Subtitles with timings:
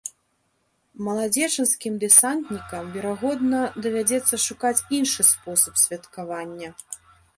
[1.07, 6.69] Маладзечанскім дэсантнікам, верагодна, давядзецца шукаць іншы спосаб святкавання.